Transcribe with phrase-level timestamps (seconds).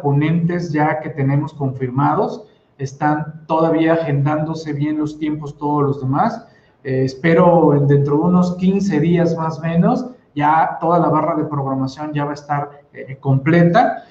[0.00, 2.44] ponentes ya que tenemos confirmados.
[2.78, 6.46] Están todavía agendándose bien los tiempos todos los demás.
[6.84, 11.44] Eh, espero dentro de unos 15 días más o menos, ya toda la barra de
[11.44, 14.04] programación ya va a estar eh, completa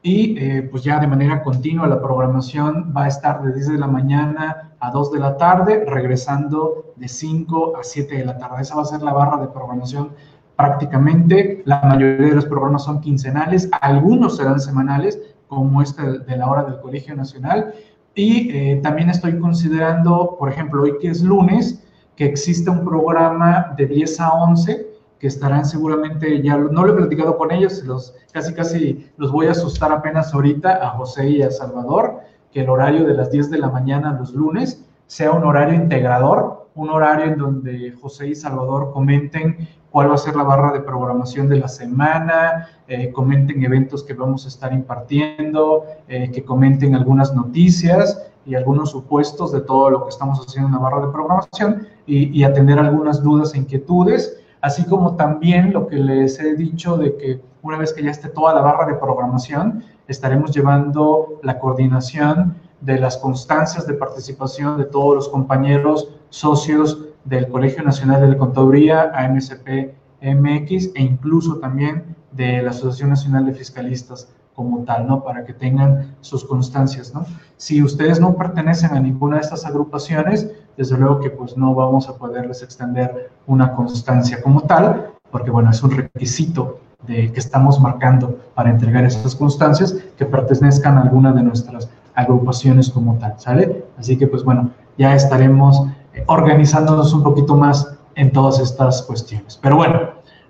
[0.00, 3.78] y eh, pues ya de manera continua la programación va a estar de 10 de
[3.78, 8.60] la mañana a 2 de la tarde, regresando de 5 a 7 de la tarde.
[8.60, 10.10] Esa va a ser la barra de programación
[10.56, 11.62] prácticamente.
[11.64, 16.64] La mayoría de los programas son quincenales, algunos serán semanales, como este de la hora
[16.64, 17.74] del Colegio Nacional.
[18.14, 21.84] Y eh, también estoy considerando, por ejemplo, hoy que es lunes,
[22.16, 26.96] que existe un programa de 10 a 11 que estarán seguramente, ya no lo he
[26.96, 31.42] platicado con ellos, los, casi casi los voy a asustar apenas ahorita a José y
[31.42, 32.20] a Salvador,
[32.52, 36.63] que el horario de las 10 de la mañana los lunes sea un horario integrador,
[36.74, 40.80] un horario en donde José y Salvador comenten cuál va a ser la barra de
[40.80, 46.96] programación de la semana, eh, comenten eventos que vamos a estar impartiendo, eh, que comenten
[46.96, 51.12] algunas noticias y algunos supuestos de todo lo que estamos haciendo en la barra de
[51.12, 56.56] programación y, y atender algunas dudas e inquietudes, así como también lo que les he
[56.56, 61.40] dicho de que una vez que ya esté toda la barra de programación, estaremos llevando
[61.42, 68.30] la coordinación de las constancias de participación de todos los compañeros socios del Colegio Nacional
[68.30, 75.06] de Contaduría, AMSP MX, e incluso también de la Asociación Nacional de Fiscalistas como tal,
[75.06, 75.24] ¿no?
[75.24, 77.24] Para que tengan sus constancias, ¿no?
[77.56, 82.08] Si ustedes no pertenecen a ninguna de estas agrupaciones, desde luego que pues no vamos
[82.08, 87.80] a poderles extender una constancia como tal, porque bueno, es un requisito de, que estamos
[87.80, 93.84] marcando para entregar estas constancias que pertenezcan a alguna de nuestras agrupaciones como tal, ¿sale?
[93.98, 95.82] Así que pues bueno, ya estaremos
[96.26, 99.58] organizándonos un poquito más en todas estas cuestiones.
[99.60, 100.00] Pero bueno,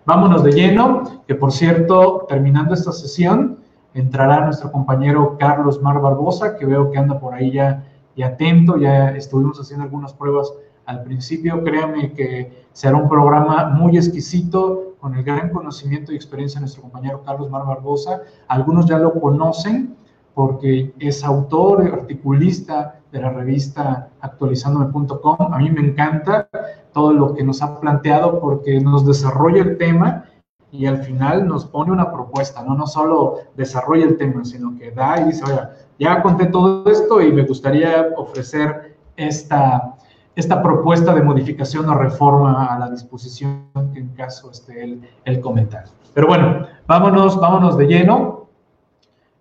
[0.05, 3.59] vámonos de lleno, que por cierto, terminando esta sesión,
[3.95, 7.85] entrará nuestro compañero Carlos Mar Barbosa, que veo que anda por ahí ya,
[8.17, 10.53] y atento, ya estuvimos haciendo algunas pruebas
[10.87, 16.59] al principio, créanme que será un programa muy exquisito, con el gran conocimiento y experiencia
[16.59, 18.23] de nuestro compañero Carlos Mar Barbosa.
[18.49, 19.97] Algunos ya lo conocen
[20.35, 25.53] porque es autor, articulista de la revista actualizandome.com.
[25.53, 26.49] A mí me encanta
[26.93, 30.25] todo lo que nos ha planteado porque nos desarrolla el tema
[30.73, 34.91] y al final nos pone una propuesta, no, no solo desarrolla el tema, sino que
[34.91, 39.95] da y dice, oiga, ya conté todo esto y me gustaría ofrecer esta,
[40.35, 45.41] esta propuesta de modificación o reforma a la disposición que en caso esté el, el
[45.41, 45.93] comentario.
[46.13, 48.44] Pero bueno, vámonos, vámonos de lleno.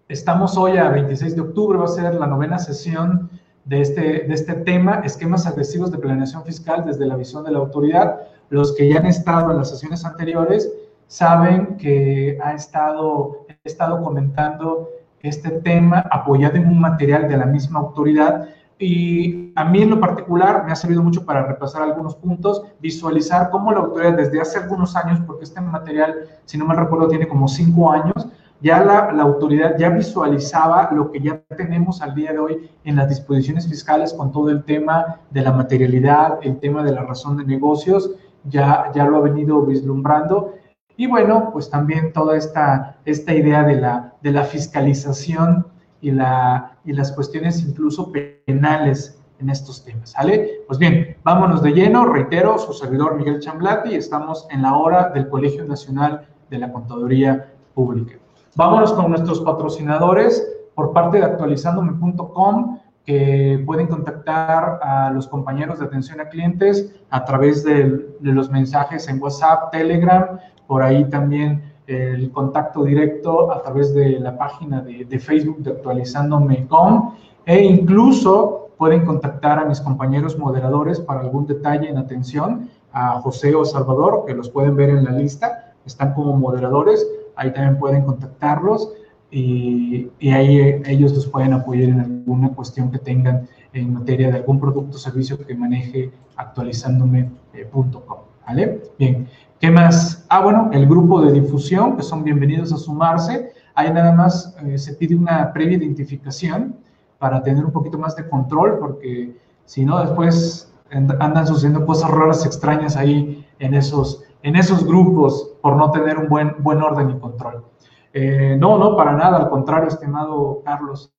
[0.09, 3.29] Estamos hoy a 26 de octubre, va a ser la novena sesión
[3.63, 7.59] de este, de este tema, esquemas agresivos de planeación fiscal desde la visión de la
[7.59, 8.19] autoridad.
[8.49, 10.69] Los que ya han estado en las sesiones anteriores
[11.07, 14.89] saben que ha estado, he estado comentando
[15.21, 20.01] este tema apoyado en un material de la misma autoridad y a mí en lo
[20.01, 24.59] particular me ha servido mucho para repasar algunos puntos, visualizar cómo la autoridad desde hace
[24.59, 28.27] algunos años, porque este material, si no me recuerdo, tiene como cinco años,
[28.63, 32.96] ya la, la, autoridad ya visualizaba lo que ya tenemos al día de hoy en
[32.96, 37.35] las disposiciones fiscales con todo el tema de la materialidad, el tema de la razón
[37.35, 38.12] de negocios,
[38.46, 40.53] ya, ya lo ha venido vislumbrando.
[40.96, 45.68] Y bueno, pues también toda esta, esta idea de la, de la fiscalización
[46.00, 48.13] y, la, y las cuestiones incluso
[48.45, 50.62] penales en estos temas, ¿sale?
[50.68, 55.28] Pues bien, vámonos de lleno, reitero, su servidor Miguel Chamblati, estamos en la hora del
[55.28, 58.22] Colegio Nacional de la Contaduría Pública.
[58.55, 60.49] Vámonos con nuestros patrocinadores.
[60.75, 67.25] Por parte de actualizandome.com que pueden contactar a los compañeros de atención a clientes a
[67.25, 73.93] través de, los mensajes en WhatsApp, Telegram, por ahí también el contacto directo a través
[73.93, 77.15] de la página de, de Facebook de actualizandome.com
[77.45, 83.53] e incluso pueden contactar a mis compañeros moderadores para algún detalle en atención, a José
[83.53, 87.05] o Salvador, que los pueden ver en la lista, están como moderadores,
[87.35, 88.91] ahí también pueden contactarlos
[89.31, 94.38] y, y, ahí ellos los pueden apoyar en alguna cuestión que tengan en materia de
[94.38, 98.19] algún producto o servicio que maneje actualizandome.com.
[98.45, 98.83] ¿Vale?
[99.00, 99.27] Bien,
[99.59, 100.25] ¿qué más?
[100.30, 103.51] Ah, bueno, el grupo de difusión, que son bienvenidos a sumarse.
[103.74, 106.75] Ahí nada más eh, se pide una previa identificación
[107.18, 109.35] para tener un poquito más de control, porque
[109.65, 115.75] si no, después andan sucediendo cosas raras, extrañas ahí en esos, en esos grupos por
[115.75, 117.66] no tener un buen, buen orden y control.
[118.13, 121.12] Eh, no, no, para nada, al contrario, estimado Carlos,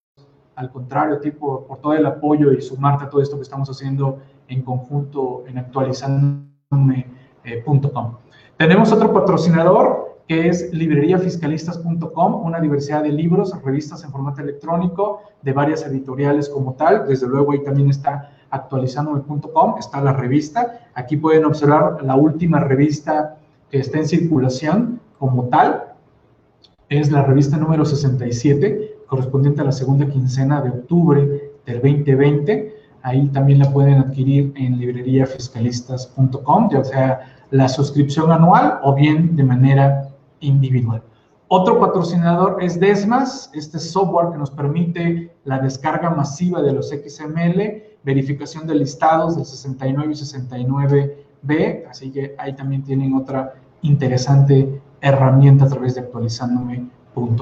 [0.55, 4.19] al contrario, tipo, por todo el apoyo y sumarte a todo esto que estamos haciendo
[4.47, 8.15] en conjunto en actualizandome.com.
[8.57, 15.53] Tenemos otro patrocinador que es libreriafiscalistas.com, una diversidad de libros, revistas en formato electrónico, de
[15.53, 17.09] varias editoriales como tal.
[17.09, 20.81] Desde luego ahí también está actualizandome.com, está la revista.
[20.95, 23.37] Aquí pueden observar la última revista
[23.71, 25.95] que está en circulación como tal.
[26.89, 32.75] Es la revista número 67, correspondiente a la segunda quincena de octubre del 2020.
[33.03, 37.21] Ahí también la pueden adquirir en libreriafiscalistas.com, ya sea
[37.51, 40.09] la suscripción anual o bien de manera
[40.41, 41.03] individual.
[41.57, 47.81] Otro patrocinador es Desmas, este software que nos permite la descarga masiva de los XML,
[48.03, 55.67] verificación de listados del 69 y 69B, así que ahí también tienen otra interesante herramienta
[55.67, 57.37] a través de actualizandome.com.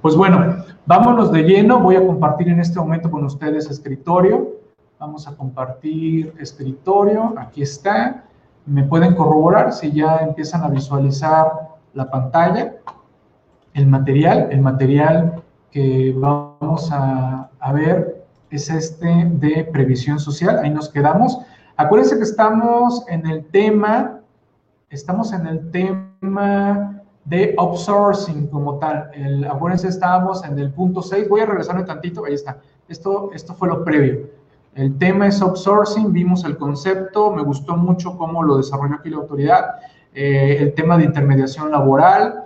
[0.00, 4.56] Pues bueno, vámonos de lleno, voy a compartir en este momento con ustedes escritorio,
[4.98, 8.24] vamos a compartir escritorio, aquí está,
[8.66, 12.80] me pueden corroborar si ya empiezan a visualizar la pantalla
[13.74, 14.48] el material.
[14.50, 20.58] El material que vamos a, ver es este de previsión social.
[20.58, 21.38] Ahí nos quedamos.
[21.76, 24.20] Acuérdense que estamos en el tema,
[24.90, 29.10] estamos en el tema de outsourcing como tal.
[29.14, 31.28] El, acuérdense, estábamos en el punto 6.
[31.28, 32.24] Voy a regresarme tantito.
[32.24, 32.58] Ahí está.
[32.88, 34.28] Esto, esto fue lo previo.
[34.74, 39.18] El tema es outsourcing, vimos el concepto, me gustó mucho cómo lo desarrolló aquí la
[39.18, 39.64] autoridad.
[40.14, 42.44] Eh, el tema de intermediación laboral,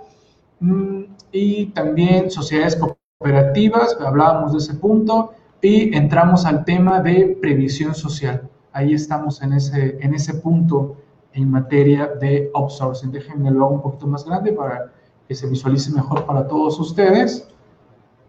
[1.31, 8.49] y también sociedades cooperativas, hablábamos de ese punto, y entramos al tema de previsión social.
[8.71, 10.97] Ahí estamos en ese, en ese punto
[11.33, 13.11] en materia de outsourcing.
[13.11, 14.91] Déjenme lo hago un poquito más grande para
[15.27, 17.47] que se visualice mejor para todos ustedes.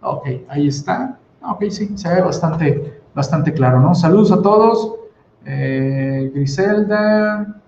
[0.02, 1.18] Ok, ahí está.
[1.42, 3.94] Ok, sí, se ve bastante, bastante claro, ¿no?
[3.94, 4.94] Saludos a todos.
[5.44, 7.62] Eh, Griselda,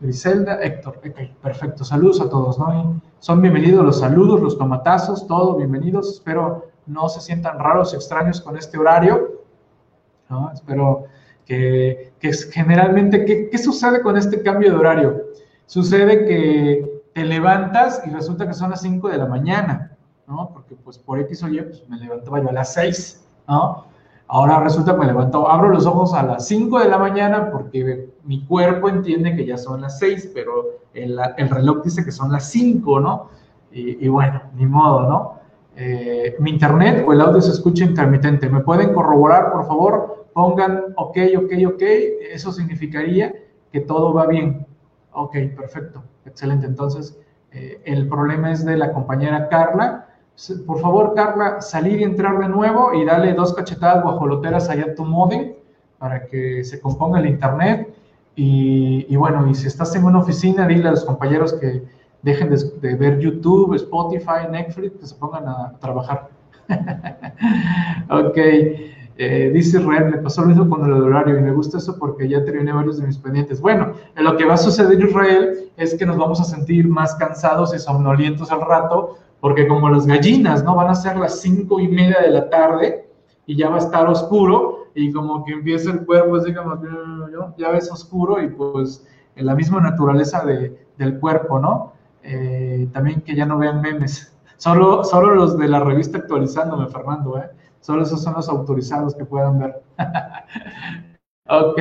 [0.00, 0.98] Griselda, Héctor.
[0.98, 1.84] Ok, perfecto.
[1.84, 3.00] Saludos a todos, ¿no?
[3.22, 6.14] Son bienvenidos los saludos, los tomatazos, todo bienvenidos.
[6.14, 9.44] Espero no se sientan raros, extraños con este horario.
[10.28, 10.50] ¿no?
[10.52, 11.04] Espero
[11.46, 15.22] que, que generalmente, ¿qué, ¿qué, sucede con este cambio de horario?
[15.66, 19.96] Sucede que te levantas y resulta que son las 5 de la mañana,
[20.26, 20.50] ¿no?
[20.52, 23.86] Porque pues por X o Y, pues me levantaba yo a las 6, ¿no?
[24.26, 28.11] Ahora resulta que me levanto, abro los ojos a las 5 de la mañana porque
[28.24, 31.18] mi cuerpo entiende que ya son las 6, pero el,
[31.50, 33.30] reloj dice que son las 5, ¿no?
[33.74, 35.40] Y, bueno, ni modo, ¿no?
[35.76, 38.48] Eh, mi internet o el audio se escucha intermitente.
[38.50, 40.26] ¿Me pueden corroborar, por favor?
[40.34, 41.82] Pongan ok, ok, ok.
[42.30, 43.34] Eso significaría
[43.72, 44.66] que todo va bien.
[45.12, 46.02] Ok, perfecto.
[46.26, 46.66] Excelente.
[46.66, 47.18] Entonces,
[47.50, 50.08] eh, el problema es de la compañera Carla
[50.66, 54.94] por favor, Carla, salir y entrar de nuevo y darle dos cachetadas guajoloteras allá a
[54.94, 55.54] tu modem
[55.98, 57.94] para que se componga el internet.
[58.34, 61.82] Y, bueno, y si estás en una oficina, dile a los compañeros que
[62.22, 66.30] dejen de, ver YouTube, Spotify, Netflix, que se pongan a trabajar.
[68.10, 68.36] ok,
[69.18, 72.28] eh, dice Israel, me pasó lo mismo con el horario y me gusta eso porque
[72.28, 73.60] ya terminé varios de mis pendientes.
[73.60, 77.74] Bueno, lo que va a suceder, Israel, es que nos vamos a sentir más cansados
[77.74, 80.76] y somnolientos al rato porque como las gallinas, ¿no?
[80.76, 83.08] Van a ser las cinco y media de la tarde
[83.44, 86.80] y ya va a estar oscuro y como que empieza el cuerpo así como,
[87.56, 89.06] ya ves oscuro y pues
[89.36, 91.92] en la misma naturaleza de, del cuerpo, ¿no?
[92.22, 94.36] Eh, también que ya no vean memes.
[94.56, 97.50] Solo, solo los de la revista actualizándome, Fernando, ¿eh?
[97.80, 99.82] Solo esos son los autorizados que puedan ver.
[101.48, 101.78] ok.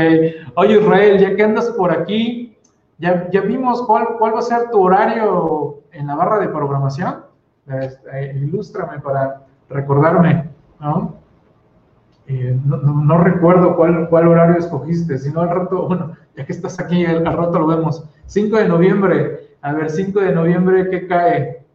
[0.56, 2.58] Oye, Israel, ya que andas por aquí,
[2.98, 7.26] ya, ya vimos cuál, cuál va a ser tu horario en la barra de programación.
[7.68, 10.50] Este, ilústrame para recordarme,
[10.80, 11.21] ¿no?
[12.34, 16.80] Eh, no, recuerdo cuál, cuál horario escogiste, si no al rato, bueno, ya que estás
[16.80, 18.06] aquí, al, rato lo vemos.
[18.28, 21.66] 5 de noviembre, a ver, 5 de noviembre, ¿qué cae?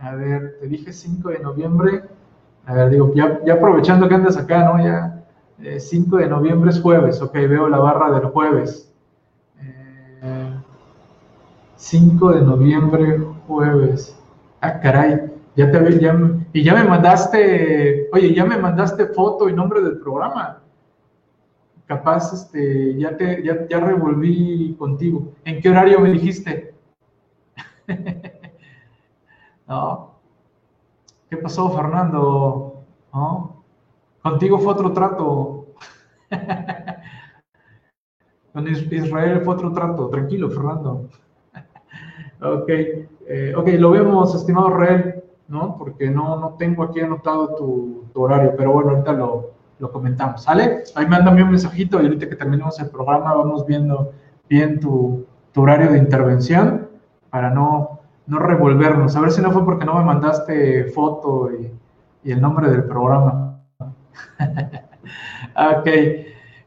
[0.00, 2.02] A ver, te dije 5 de noviembre,
[2.66, 4.84] a ver, digo, ya, ya aprovechando que andas acá, ¿no?
[4.84, 5.22] Ya,
[5.78, 8.92] 5 eh, de noviembre es jueves, ok, veo la barra del jueves.
[11.76, 14.18] 5 eh, de noviembre, jueves.
[14.60, 16.18] Ah, caray, ya te ya,
[16.52, 20.62] y ya me mandaste, oye, ya me mandaste foto y nombre del programa.
[21.86, 25.32] Capaz, este, ya te, ya, ya revolví contigo.
[25.44, 26.74] ¿En qué horario me dijiste?
[29.66, 30.20] no.
[31.28, 32.84] ¿Qué pasó, Fernando?
[33.12, 33.64] ¿No?
[34.22, 35.66] Contigo fue otro trato.
[38.52, 40.08] Con Israel fue otro trato.
[40.08, 41.08] Tranquilo, Fernando.
[42.40, 42.68] ok.
[43.32, 45.09] Eh, ok, lo vemos, estimado Rey,
[45.50, 45.76] ¿no?
[45.76, 50.84] Porque no, no tengo aquí anotado tu, horario, pero bueno, ahorita lo, lo, comentamos, ¿sale?
[50.94, 54.12] Ahí mándame un mensajito y ahorita que terminemos el programa vamos viendo
[54.48, 55.26] bien tu,
[55.56, 56.88] horario de intervención
[57.28, 59.16] para no, no revolvernos.
[59.16, 61.70] A ver si no fue porque no me mandaste foto y,
[62.22, 63.60] y el nombre del programa.
[65.78, 65.88] ok.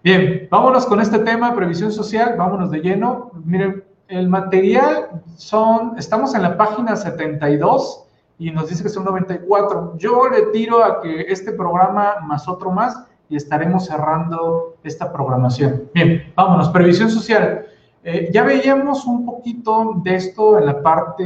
[0.04, 3.32] Bien, vámonos con este tema, previsión social, vámonos de lleno.
[3.46, 8.03] Miren, el material son, estamos en la página 72
[8.38, 9.96] y nos dice que son 94.
[9.98, 15.90] Yo le tiro a que este programa más otro más y estaremos cerrando esta programación.
[15.94, 17.66] Bien, vámonos, previsión social.
[18.04, 21.24] Eh, ya veíamos un poquito de esto en la parte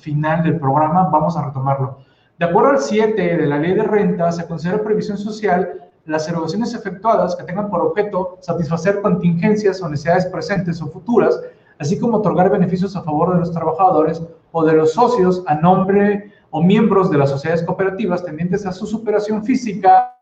[0.00, 1.98] final del programa, vamos a retomarlo.
[2.38, 6.72] De acuerdo al 7 de la ley de renta, se considera previsión social las erogaciones
[6.74, 11.38] efectuadas que tengan por objeto satisfacer contingencias o necesidades presentes o futuras,
[11.78, 14.22] así como otorgar beneficios a favor de los trabajadores
[14.52, 18.86] o de los socios a nombre o miembros de las sociedades cooperativas tendientes a su
[18.86, 20.16] superación física,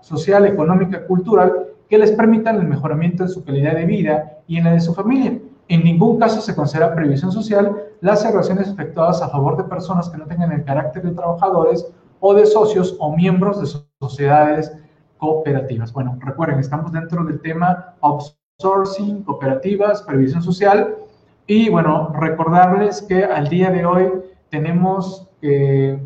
[0.00, 4.64] social, económica, cultural, que les permitan el mejoramiento de su calidad de vida y en
[4.64, 5.38] la de su familia.
[5.68, 10.18] En ningún caso se considera previsión social las erogaciones efectuadas a favor de personas que
[10.18, 11.86] no tengan el carácter de trabajadores
[12.20, 14.76] o de socios o miembros de sociedades
[15.18, 15.92] cooperativas.
[15.92, 20.96] Bueno, recuerden, estamos dentro del tema outsourcing, cooperativas, previsión social.
[21.46, 24.08] Y bueno, recordarles que al día de hoy
[24.50, 25.98] tenemos que,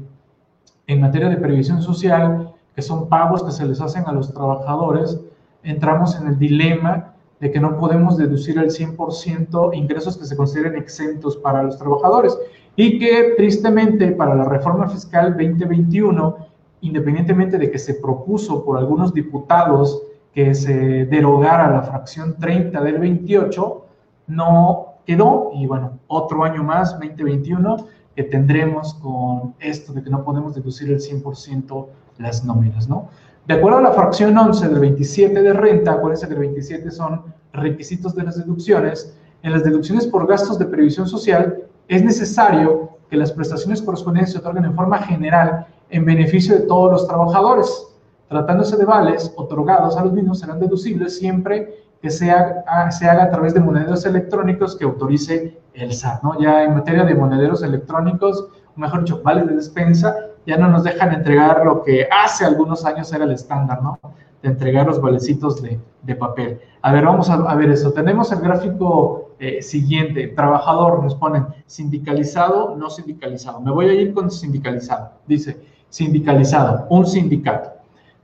[0.87, 5.21] en materia de previsión social, que son pagos que se les hacen a los trabajadores,
[5.63, 10.77] entramos en el dilema de que no podemos deducir el 100% ingresos que se consideren
[10.77, 12.37] exentos para los trabajadores.
[12.75, 16.49] Y que tristemente para la reforma fiscal 2021
[16.81, 20.03] independientemente de que se propuso por algunos diputados
[20.33, 23.85] que se derogara la fracción 30 del 28,
[24.29, 30.23] no quedó y bueno, otro año más, 2021, que tendremos con esto de que no
[30.23, 31.87] podemos deducir el 100%
[32.19, 33.09] las nóminas, ¿no?
[33.47, 37.23] De acuerdo a la fracción 11 del 27 de renta, acuérdense que el 27 son
[37.55, 43.17] requisitos de las deducciones, en las deducciones por gastos de previsión social es necesario que
[43.17, 47.87] las prestaciones correspondientes se otorguen en forma general en beneficio de todos los trabajadores.
[48.29, 53.25] Tratándose de vales otorgados a los mismos serán deducibles siempre que se haga, se haga
[53.25, 56.23] a través de monederos electrónicos que autorice el SAT.
[56.23, 56.41] ¿no?
[56.41, 60.15] Ya en materia de monederos electrónicos, mejor dicho, vales de despensa,
[60.47, 63.99] ya no nos dejan entregar lo que hace algunos años era el estándar, ¿no?
[64.43, 66.61] De entregar los valecitos de, de papel.
[66.81, 67.93] A ver, vamos a, ver eso.
[67.93, 70.29] Tenemos el gráfico eh, siguiente.
[70.29, 73.61] Trabajador, nos ponen sindicalizado, no sindicalizado.
[73.61, 75.11] Me voy a ir con sindicalizado.
[75.27, 77.71] Dice, Sindicalizado, un sindicato.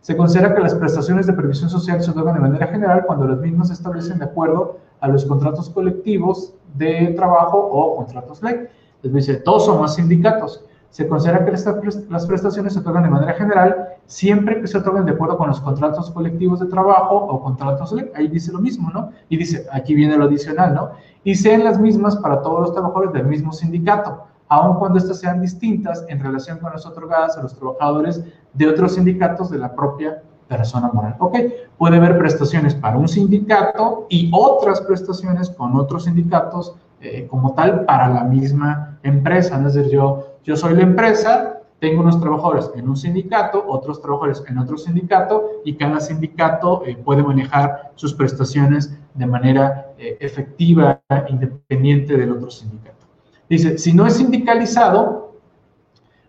[0.04, 3.38] Se considera que las prestaciones de previsión social se otorgan de manera general cuando las
[3.38, 8.68] mismas se establecen de acuerdo a los contratos colectivos de trabajo o contratos ley.
[9.02, 10.62] Es decir, todos somos sindicatos.
[10.90, 15.12] Se considera que las prestaciones se otorgan de manera general siempre que se otorguen de
[15.12, 18.10] acuerdo con los contratos colectivos de trabajo o contratos ley.
[18.14, 19.08] Ahí dice lo mismo, ¿no?
[19.30, 20.90] Y dice, aquí viene lo adicional, ¿no?
[21.24, 25.40] Y sean las mismas para todos los trabajadores del mismo sindicato aun cuando estas sean
[25.40, 30.22] distintas en relación con las otorgadas a los trabajadores de otros sindicatos de la propia
[30.48, 31.16] persona moral.
[31.18, 31.36] Ok,
[31.78, 37.84] puede haber prestaciones para un sindicato y otras prestaciones con otros sindicatos eh, como tal
[37.84, 39.56] para la misma empresa.
[39.56, 44.42] Es decir, yo, yo soy la empresa, tengo unos trabajadores en un sindicato, otros trabajadores
[44.48, 51.00] en otro sindicato y cada sindicato eh, puede manejar sus prestaciones de manera eh, efectiva,
[51.28, 53.03] independiente del otro sindicato.
[53.48, 55.34] Dice, si no es sindicalizado,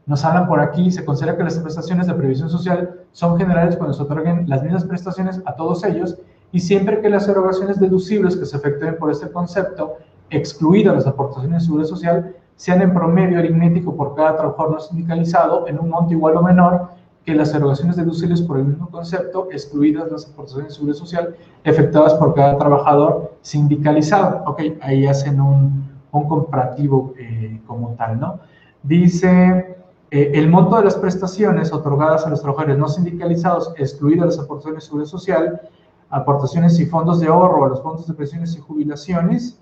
[0.06, 3.94] nos hablan por aquí, se considera que las prestaciones de previsión social son generales cuando
[3.94, 6.18] se otorguen las mismas prestaciones a todos ellos
[6.52, 9.96] y siempre que las erogaciones deducibles que se efectúen por este concepto,
[10.30, 15.68] excluidas las aportaciones de seguridad social, sean en promedio aritmético por cada trabajador no sindicalizado
[15.68, 16.90] en un monto igual o menor
[17.26, 22.14] que las erogaciones deducibles por el mismo concepto, excluidas las aportaciones de seguridad social efectuadas
[22.14, 24.44] por cada trabajador sindicalizado.
[24.46, 28.40] Ok, ahí hacen un, un comparativo eh, como tal, ¿no?
[28.84, 29.78] Dice,
[30.12, 34.84] eh, el monto de las prestaciones otorgadas a los trabajadores no sindicalizados, excluidas las aportaciones
[34.84, 35.62] de seguridad social,
[36.10, 39.60] aportaciones y fondos de ahorro a los fondos de pensiones y jubilaciones,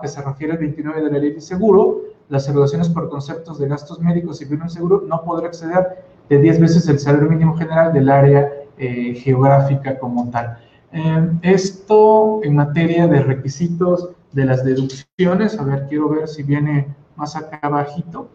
[0.00, 2.00] que se refiere al 29 de la ley de seguro,
[2.30, 6.60] las erogaciones por conceptos de gastos médicos y bienes seguro no podrá exceder de 10
[6.60, 10.58] veces el salario mínimo general del área eh, geográfica como tal.
[11.42, 15.58] esto en materia de requisitos de las deducciones.
[15.58, 18.28] A ver, quiero ver si viene más acá abajito.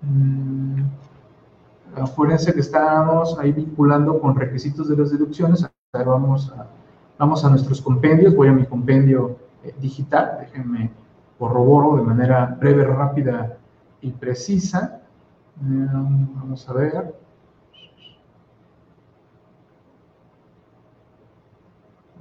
[0.00, 0.82] Mm,
[1.94, 5.62] acuérdense que estábamos ahí vinculando con requisitos de las deducciones.
[5.62, 6.66] A ver, vamos a,
[7.18, 8.34] vamos a nuestros compendios.
[8.34, 10.38] Voy a mi compendio eh, digital.
[10.40, 10.90] Déjenme
[11.38, 13.58] corroboro de manera breve, rápida
[14.00, 15.02] y precisa.
[15.60, 17.14] Mm, vamos a ver.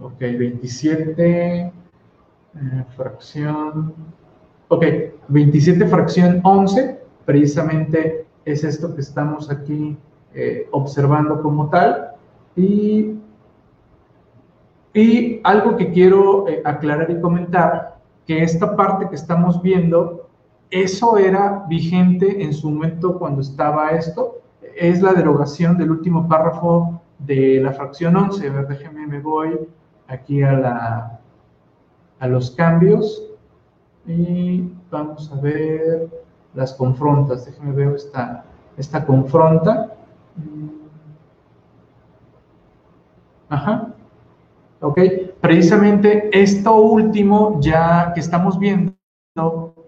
[0.02, 1.72] Ok, 27
[2.56, 3.94] eh, fracción
[4.74, 4.86] Ok,
[5.28, 9.98] 27 fracción 11, precisamente es esto que estamos aquí
[10.34, 12.12] eh, observando como tal.
[12.56, 13.18] Y,
[14.94, 20.30] y algo que quiero eh, aclarar y comentar, que esta parte que estamos viendo,
[20.70, 24.40] eso era vigente en su momento cuando estaba esto,
[24.78, 28.48] es la derogación del último párrafo de la fracción 11.
[28.48, 29.60] A ver, déjenme, me voy
[30.08, 31.21] aquí a, la,
[32.22, 33.24] a los cambios
[34.06, 36.08] y vamos a ver
[36.54, 37.46] las confrontas.
[37.46, 38.46] Déjenme ver esta,
[38.78, 39.98] esta confronta.
[43.50, 43.94] Ajá.
[44.82, 45.00] Ok,
[45.42, 48.94] precisamente esto último ya que estamos viendo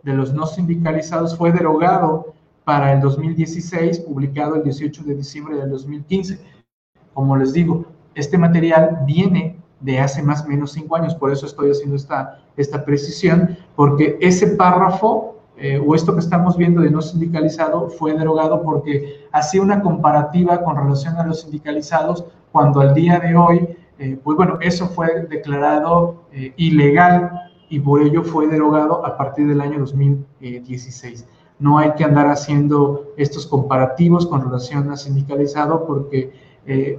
[0.03, 5.69] de los no sindicalizados fue derogado para el 2016, publicado el 18 de diciembre del
[5.69, 6.39] 2015.
[7.13, 7.85] Como les digo,
[8.15, 12.39] este material viene de hace más o menos cinco años, por eso estoy haciendo esta,
[12.55, 18.17] esta precisión, porque ese párrafo eh, o esto que estamos viendo de no sindicalizado fue
[18.17, 23.67] derogado porque hacía una comparativa con relación a los sindicalizados cuando al día de hoy,
[23.99, 29.47] eh, pues bueno, eso fue declarado eh, ilegal y por ello fue derogado a partir
[29.47, 31.27] del año 2016.
[31.59, 36.53] No hay que andar haciendo estos comparativos con relación a sindicalizado porque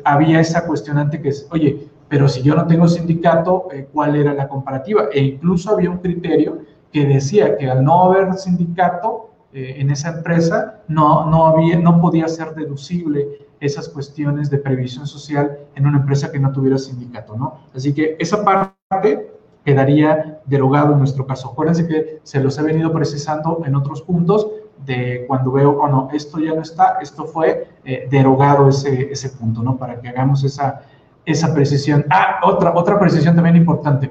[0.04, 4.34] había esa cuestionante que es, oye, pero si yo no tengo sindicato, eh, ¿cuál era
[4.34, 5.04] la comparativa?
[5.12, 6.58] E incluso había un criterio
[6.92, 12.00] que decía que al no haber sindicato eh, en esa empresa, no, no, había, no
[12.00, 17.36] podía ser deducible esas cuestiones de previsión social en una empresa que no tuviera sindicato,
[17.36, 17.60] ¿no?
[17.74, 19.30] Así que esa parte
[19.64, 21.50] quedaría derogado en nuestro caso.
[21.50, 24.50] Acuérdense que se los he venido precisando en otros puntos
[24.84, 29.30] de cuando veo, oh no, esto ya no está, esto fue eh, derogado ese, ese
[29.30, 29.76] punto, ¿no?
[29.76, 30.82] Para que hagamos esa,
[31.26, 32.04] esa precisión.
[32.10, 34.10] Ah, otra, otra precisión también importante.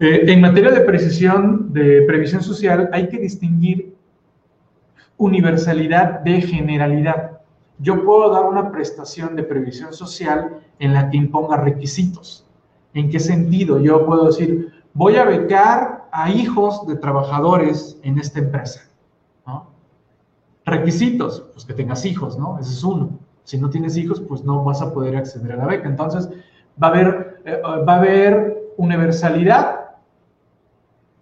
[0.00, 3.96] Eh, en materia de precisión de previsión social hay que distinguir
[5.16, 7.40] universalidad de generalidad.
[7.78, 12.46] Yo puedo dar una prestación de previsión social en la que imponga requisitos.
[12.94, 13.80] ¿En qué sentido?
[13.80, 18.82] Yo puedo decir, voy a becar a hijos de trabajadores en esta empresa.
[20.64, 22.58] Requisitos, pues que tengas hijos, ¿no?
[22.58, 23.18] Ese es uno.
[23.48, 25.88] Si no tienes hijos, pues no vas a poder acceder a la beca.
[25.88, 26.28] Entonces,
[26.80, 29.92] ¿va a haber, eh, ¿va a haber universalidad?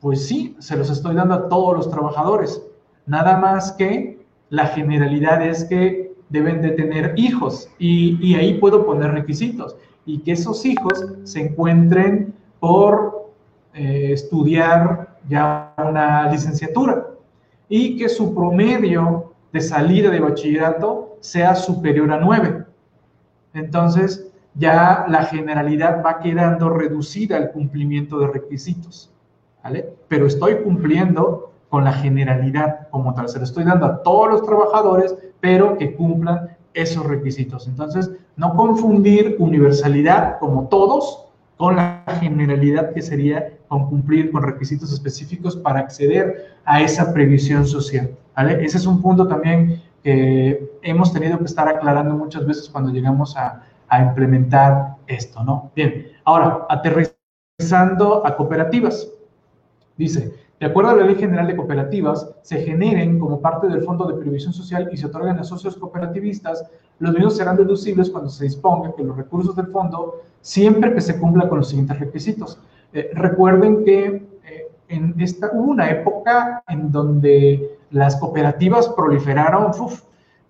[0.01, 2.61] Pues sí, se los estoy dando a todos los trabajadores.
[3.07, 9.13] Nada más que la generalidad es que deben de tener hijos y, ahí puedo poner
[9.13, 13.31] requisitos y que esos hijos se encuentren por
[13.73, 17.07] eh, estudiar ya una licenciatura
[17.69, 22.65] y que su promedio de salida de bachillerato sea superior a 9.
[23.55, 29.11] Entonces, ya la generalidad va quedando reducida al cumplimiento de requisitos,
[29.63, 29.95] ¿vale?
[30.09, 34.43] Pero estoy cumpliendo con la generalidad como tal, se lo estoy dando a todos los
[34.43, 37.67] trabajadores, pero que cumplan esos requisitos.
[37.67, 41.27] Entonces, no confundir universalidad como todos
[41.57, 47.67] con la generalidad que sería con cumplir con requisitos específicos para acceder a esa previsión
[47.67, 48.11] social.
[48.37, 48.65] ¿vale?
[48.65, 53.37] Ese es un punto también que hemos tenido que estar aclarando muchas veces cuando llegamos
[53.37, 55.73] a, a implementar esto, ¿no?
[55.75, 59.11] Bien, ahora, aterrizando a cooperativas.
[59.97, 64.07] Dice, de acuerdo a la Ley General de Cooperativas, se generen como parte del Fondo
[64.07, 68.45] de Previsión Social y se otorgan a socios cooperativistas, los mismos serán deducibles cuando se
[68.45, 72.61] disponga que los recursos del fondo, siempre que se cumpla con los siguientes requisitos.
[72.93, 74.05] Eh, recuerden que
[74.45, 79.73] eh, en esta, hubo una época en donde las cooperativas proliferaron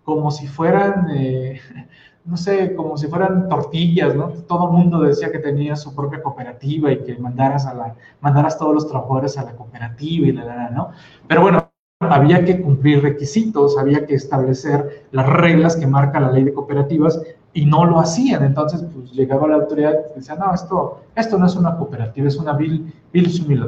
[0.03, 1.61] como si fueran, eh,
[2.25, 4.29] no sé, como si fueran tortillas, ¿no?
[4.49, 8.59] Todo el mundo decía que tenía su propia cooperativa y que mandaras a la, mandaras
[8.59, 10.91] todos los trabajadores a la cooperativa y la, la, ¿no?
[11.29, 16.45] Pero bueno, había que cumplir requisitos, había que establecer las reglas que marca la ley
[16.45, 17.23] de cooperativas
[17.57, 18.45] y no lo hacían.
[18.45, 22.37] Entonces, pues llegaba la autoridad y decía, no, esto, esto no es una cooperativa, es
[22.37, 22.93] una vil,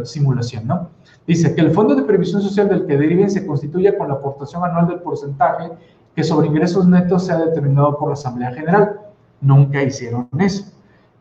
[0.04, 0.90] simulación, ¿no?
[1.26, 4.62] Dice que el fondo de previsión social del que deriven se constituya con la aportación
[4.62, 5.70] anual del porcentaje
[6.14, 9.00] que sobre ingresos netos sea determinado por la Asamblea General.
[9.40, 10.70] Nunca hicieron eso.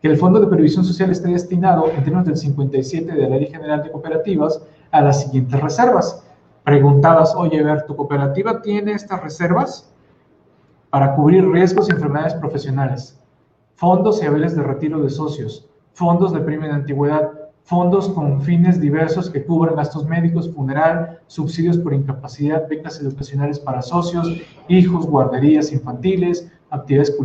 [0.01, 3.47] Que el Fondo de Previsión Social esté destinado, en términos del 57 de la Ley
[3.47, 6.21] General de Cooperativas, a las siguientes reservas.
[6.65, 9.89] Preguntabas, oye, ver, ¿tu cooperativa tiene estas reservas?
[10.89, 13.19] Para cubrir riesgos y enfermedades profesionales,
[13.76, 17.30] fondos y haberes de retiro de socios, fondos de premio de antigüedad,
[17.63, 23.82] fondos con fines diversos que cubran gastos médicos, funeral, subsidios por incapacidad, becas educacionales para
[23.82, 27.17] socios, hijos, guarderías infantiles, actividades culturales